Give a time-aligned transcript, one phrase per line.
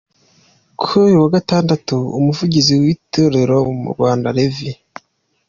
[0.79, 4.57] Kuri uyu wa Gatandatu Umuvugizi w’iri Torero mu Rwanda, Rev.